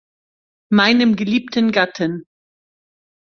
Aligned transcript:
Meinem 0.71 1.15
geliebten 1.15 1.71
Gatten. 1.71 2.25